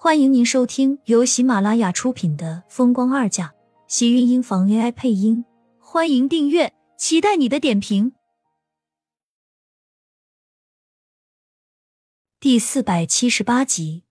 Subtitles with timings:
[0.00, 3.48] 欢迎您收听由喜马拉雅出品的《风光二嫁》，
[3.88, 5.44] 喜运音房 AI 配音。
[5.80, 8.12] 欢迎订阅，期待你的点评。
[12.38, 14.04] 第四百七十八集，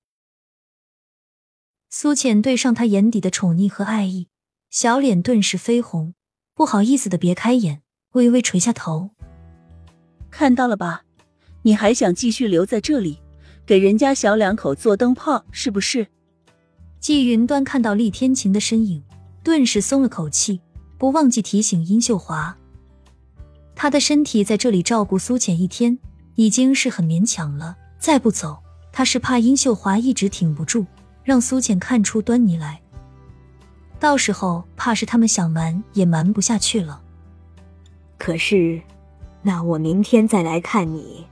[1.90, 4.28] 苏浅对上他眼底的宠溺和爱意，
[4.70, 6.14] 小脸顿时绯红，
[6.54, 7.82] 不好意思的别开眼，
[8.12, 9.12] 微微垂下头。
[10.30, 11.06] 看到了吧，
[11.62, 13.22] 你还想继续留在这里？
[13.68, 16.08] 给人家小两口做灯泡是不是？
[17.02, 19.04] 季云端看到厉天晴的身影，
[19.44, 20.62] 顿时松了口气，
[20.98, 22.56] 不忘记提醒殷秀华，
[23.76, 26.00] 他的身体在这里照顾苏浅一天
[26.36, 28.58] 已经是很勉强了，再不走，
[28.94, 30.86] 他是怕殷秀华一直挺不住，
[31.26, 32.80] 让苏浅看出端倪来，
[34.00, 37.02] 到时候怕是他们想瞒也瞒不下去了。
[38.18, 38.82] 可是，
[39.42, 41.28] 那我明天再来看你。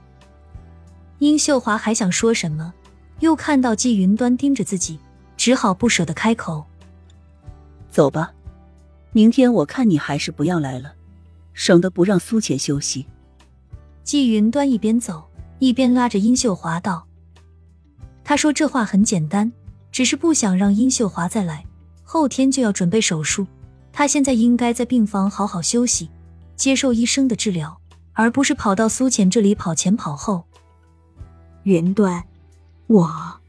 [1.18, 2.74] 殷秀华还想说什么，
[3.20, 4.98] 又看到季云端盯着自己，
[5.36, 6.64] 只好不舍得开口
[7.90, 8.30] ：“走吧，
[9.12, 10.92] 明天我看你还是不要来了，
[11.54, 13.06] 省得不让苏浅休息。”
[14.04, 15.26] 季云端一边走
[15.58, 17.06] 一边拉着殷秀华道
[18.22, 19.50] ：“他说这话很简单，
[19.90, 21.64] 只是不想让殷秀华再来。
[22.04, 23.46] 后天就要准备手术，
[23.90, 26.10] 他现在应该在病房好好休息，
[26.56, 27.80] 接受医生的治疗，
[28.12, 30.44] 而不是跑到苏浅这里跑前跑后。”
[31.66, 32.24] 云端，
[32.86, 33.40] 我。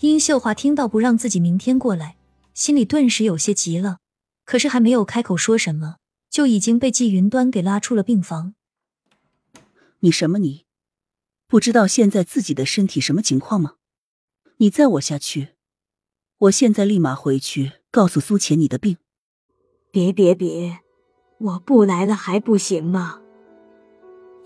[0.00, 2.16] 殷秀华听到不让自己明天过来，
[2.54, 3.98] 心里顿时有些急了。
[4.46, 5.96] 可是还没有开口说什么，
[6.30, 8.54] 就已经被季云端给拉出了病房。
[10.00, 10.64] 你什么你？
[11.46, 13.74] 不知道现在自己的身体什么情况吗？
[14.56, 15.48] 你再我下去，
[16.38, 18.96] 我现在立马回去告诉苏浅你的病。
[19.90, 20.78] 别别别，
[21.36, 23.20] 我不来了还不行吗？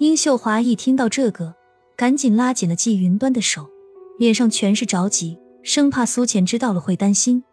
[0.01, 1.60] 殷秀华一听到这个。
[2.01, 3.69] 赶紧拉紧了季云端的手，
[4.19, 7.45] 脸上全是着急，生怕苏浅知道了会担心。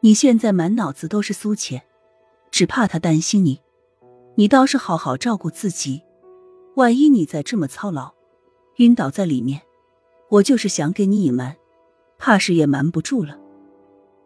[0.00, 1.82] 你现在满脑子都是苏浅，
[2.50, 3.60] 只怕他担心你。
[4.36, 6.00] 你倒是好好照顾自己，
[6.76, 8.14] 万一你再这么操劳，
[8.76, 9.60] 晕倒在里面，
[10.30, 11.58] 我就是想给你隐瞒，
[12.16, 13.38] 怕是也瞒不住了。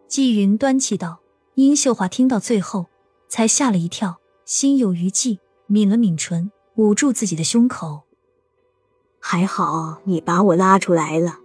[0.07, 1.19] 季云端气道。
[1.57, 2.87] 殷秀华听到最后，
[3.29, 8.03] 才吓了一跳，心有余悸，抿了抿唇，捂住自己的胸口。
[9.21, 11.39] 还好你把我拉出来了，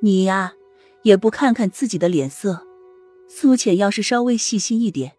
[0.00, 0.54] 你呀
[1.02, 2.64] 也不看看自己的脸色。
[3.28, 5.12] 苏浅要是稍微细心一点，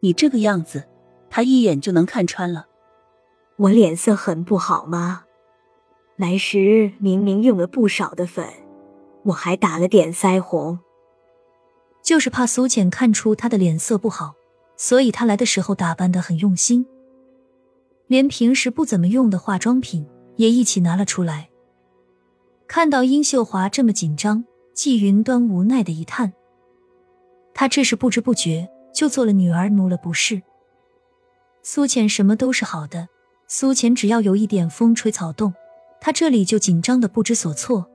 [0.00, 0.88] 你这个样子，
[1.30, 2.66] 她一眼就能看穿了。
[3.56, 5.24] 我脸色很不好吗？
[6.16, 8.44] 来时明明用了不少的粉，
[9.24, 10.80] 我还打了点腮红，
[12.02, 14.34] 就是怕苏浅看出他的脸色不好，
[14.76, 16.84] 所以他来的时候打扮的很用心，
[18.06, 20.06] 连平时不怎么用的化妆品。
[20.40, 21.50] 也一起拿了出来。
[22.66, 24.42] 看到殷秀华这么紧张，
[24.72, 26.32] 季云端无奈的一叹
[27.52, 30.40] ：“他这是不知不觉就做了女儿奴了，不是？”
[31.62, 33.08] 苏浅什么都是好的，
[33.48, 35.52] 苏浅只要有一点风吹草动，
[36.00, 37.86] 他这里就紧张的不知所措。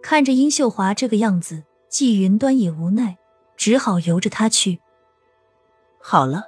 [0.00, 3.18] 看着殷秀华这个样子，季云端也无奈，
[3.56, 4.78] 只好由着他去。
[6.00, 6.44] 好了，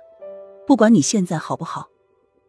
[0.65, 1.89] 不管你现在好不好，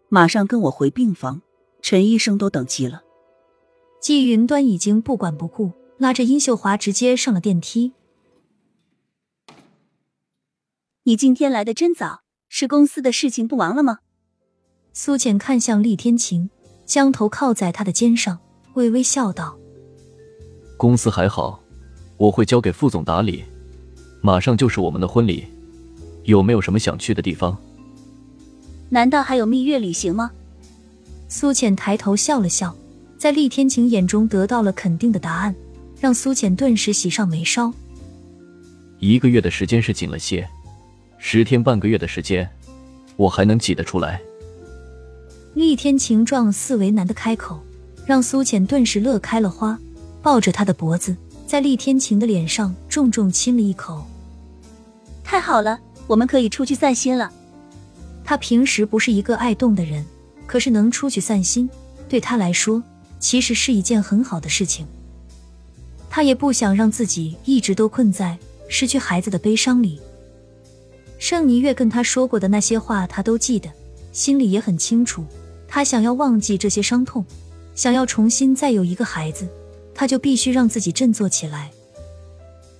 [0.08, 1.42] 马上跟我回病房。
[1.82, 3.04] 陈医生都等急了，
[4.02, 7.94] 季云端已经不管不顾，拉着殷秀华直接上了电梯。
[11.04, 14.00] 你今天来的真早，是公司的事情不忙了吗？
[14.92, 16.50] 苏浅看向厉天晴，
[16.86, 18.40] 将头靠在他的肩上，
[18.74, 19.58] 微微笑道
[20.76, 21.64] ：“公司还好，
[22.18, 23.46] 我会交给副总打理。
[24.22, 25.46] 马上就是我们的婚礼，
[26.24, 27.58] 有没有什么想去的地方？
[28.90, 30.32] 难道还有蜜月旅行吗？”
[31.30, 32.76] 苏浅抬头笑了笑，
[33.18, 35.54] 在厉天晴眼中得到了肯定的答案，
[36.00, 37.74] 让苏浅顿时喜上眉梢。
[39.00, 40.48] 一个月的时间是紧了些，
[41.18, 42.50] 十天半个月的时间，
[43.16, 44.22] 我还能挤得出来。
[45.54, 47.60] 厉天晴状似为难的开口，
[48.06, 49.78] 让苏浅顿时乐开了花，
[50.22, 51.16] 抱着他的脖子，
[51.46, 54.06] 在厉天晴的脸上重重亲了一口。
[55.24, 55.78] 太好了，
[56.08, 57.32] 我们可以出去散心了。
[58.24, 60.06] 他平时不是一个爱动的人。
[60.48, 61.70] 可是能出去散心，
[62.10, 62.82] 对他来说
[63.20, 64.88] 其实是一件很好的事情。
[66.10, 68.36] 他也不想让自己一直都困在
[68.68, 70.00] 失去孩子的悲伤里。
[71.20, 73.70] 盛尼月跟他说过的那些话，他都记得，
[74.12, 75.26] 心里也很清楚。
[75.68, 77.26] 他想要忘记这些伤痛，
[77.76, 79.48] 想要重新再有一个孩子，
[79.94, 81.72] 他就必须让自己振作起来，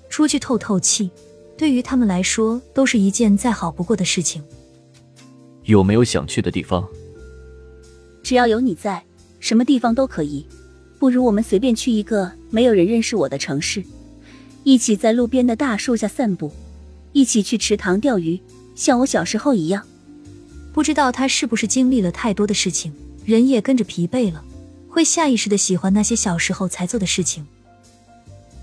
[0.10, 1.12] 出去透透气。
[1.58, 4.44] 对于他们来说，都是一件再好不过的事情。
[5.64, 6.88] 有没有想去的地方？
[8.28, 9.02] 只要有你在，
[9.40, 10.46] 什么地方都可以。
[11.00, 13.82] 不如我们随便去一个没有人认识我的城市，
[14.66, 16.52] 一起在路边的大树下散步，
[17.14, 18.38] 一起去池塘钓鱼，
[18.76, 19.82] 像我小时候一样。
[20.74, 22.92] 不知道他是不是经历了太多的事情，
[23.24, 24.44] 人也跟着疲惫了，
[24.90, 27.48] 会下意识的喜欢那些小时候才做的事情。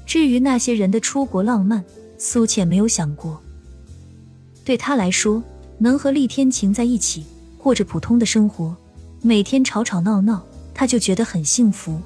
[0.05, 1.83] 至于那些人的出国浪漫，
[2.19, 3.41] 苏浅没有想过。
[4.63, 5.43] 对他来说，
[5.79, 7.25] 能和厉天晴在一起，
[7.57, 8.77] 过着普通的生活，
[9.27, 10.45] 每天吵吵闹闹，
[10.75, 11.99] 他就觉得很幸福。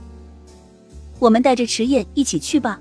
[1.19, 2.81] 我们带着迟燕一起去吧。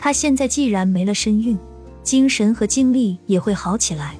[0.00, 1.56] 他现在既然没了身孕，
[2.02, 4.16] 精神和精力也会好起来。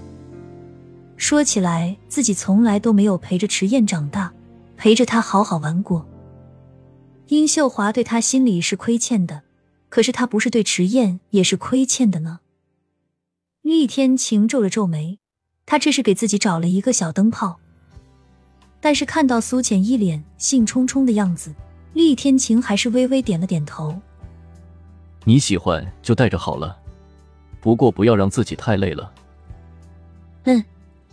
[1.17, 4.33] 说起来，自己从来都没有陪着迟燕长大，
[4.77, 6.07] 陪着她好好玩过。
[7.27, 9.43] 殷秀华对他心里是亏欠的。
[9.89, 12.41] 可是他不是对迟燕也是亏欠的呢。
[13.63, 15.19] 厉天晴皱了皱眉，
[15.65, 17.59] 他这是给自己找了一个小灯泡。
[18.87, 21.53] 但是看到苏浅一脸兴冲冲的样子，
[21.95, 23.93] 厉天晴还是微微点了点头。
[25.25, 26.79] 你喜欢就带着好了，
[27.61, 29.13] 不过不要让自己太累了。
[30.45, 30.65] 嗯，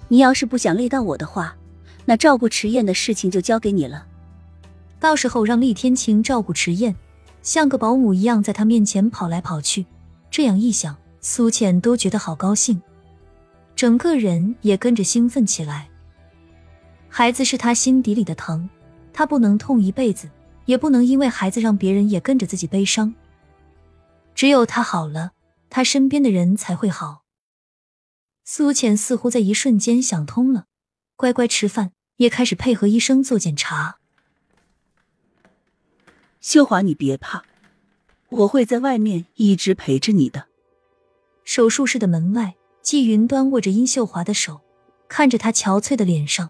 [0.08, 1.56] 你要是不想累到我的话，
[2.06, 4.06] 那照顾迟燕的事情就交给你了。
[5.00, 6.96] 到时候让厉天晴照顾迟燕。
[7.42, 9.88] 像个保姆一样在他面前跑来跑去，
[10.30, 12.80] 这样一想，苏浅都觉得好高兴，
[13.76, 15.90] 整个人也跟着兴奋起来。
[17.16, 18.68] 孩子是他心底里的疼，
[19.14, 20.28] 他不能痛一辈子，
[20.66, 23.14] 也不能因为孩子让别人也跟着自己悲伤。
[24.34, 25.34] 只有他好了，
[25.70, 27.22] 他身边的人才会好。
[28.44, 30.66] 苏浅似乎在一瞬间想通了，
[31.16, 34.00] 乖乖吃饭，也开始配合医生做检查。
[36.42, 37.44] 秀华，你别怕，
[38.30, 40.48] 我会在外面一直陪着你的。
[41.44, 44.62] 手术室的门外，季云端握着殷秀华的手，
[45.08, 46.50] 看着她憔悴的脸上，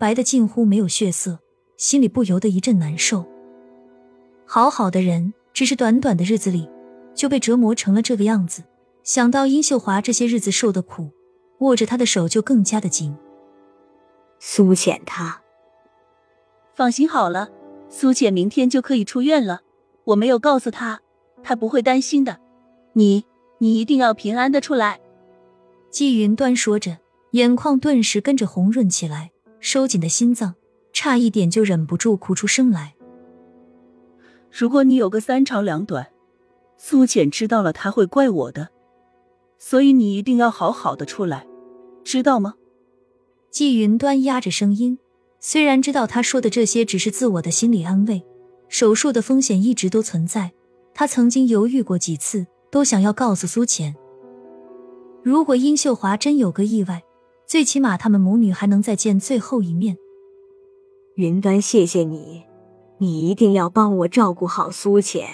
[0.00, 1.38] 白的近乎没有血色，
[1.76, 3.22] 心里不由得一阵难受。
[4.46, 6.66] 好好的人，只是短短的日子里
[7.14, 8.64] 就被折磨成了这个样子。
[9.04, 11.10] 想到殷秀华这些日子受的苦，
[11.58, 13.14] 握着她的手就更加的紧。
[14.38, 15.42] 苏浅，她
[16.72, 17.50] 放心好了。
[17.90, 19.60] 苏浅明天就可以出院了，
[20.04, 21.02] 我没有告诉他，
[21.42, 22.40] 他不会担心的。
[22.94, 23.26] 你，
[23.58, 24.98] 你一定要平安的出来。
[25.90, 26.96] 季云端说着，
[27.32, 29.30] 眼眶顿时跟着红润起来，
[29.60, 30.54] 收紧的心脏
[30.92, 32.94] 差一点就忍不住哭出声来。
[34.50, 36.08] 如果你有个三长两短，
[36.76, 38.70] 苏浅知道了他会怪我的，
[39.58, 41.46] 所以你一定要好好的出来，
[42.02, 42.54] 知道吗？
[43.50, 44.98] 季云端压着声音。
[45.38, 48.22] 虽然知道他说的这些只是自我的心理安慰，
[48.68, 50.52] 手术的风险一直都存在。
[50.92, 53.94] 他曾经犹豫过几次，都想要告诉苏浅，
[55.22, 57.02] 如果殷秀华真有个意外，
[57.50, 59.96] 最起码他们母女还能再见最后一面。
[61.16, 62.44] 云端，谢谢你，
[62.98, 65.26] 你一定要帮我照顾好苏浅。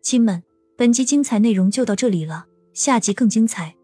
[0.00, 0.42] 亲们，
[0.74, 3.76] 本集精彩内容就到这里了，下集更精彩。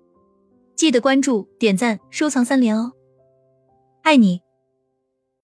[0.75, 2.93] 记得关注、点赞、收藏三连哦，
[4.05, 4.41] 爱你！